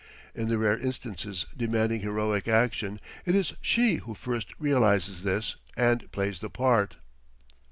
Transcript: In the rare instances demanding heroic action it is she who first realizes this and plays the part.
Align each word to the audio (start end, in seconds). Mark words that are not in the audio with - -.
In 0.33 0.47
the 0.47 0.57
rare 0.57 0.79
instances 0.79 1.45
demanding 1.55 2.01
heroic 2.01 2.47
action 2.47 2.99
it 3.23 3.35
is 3.35 3.53
she 3.61 3.97
who 3.97 4.15
first 4.15 4.47
realizes 4.57 5.21
this 5.21 5.57
and 5.77 6.11
plays 6.11 6.39
the 6.39 6.49
part. 6.49 6.95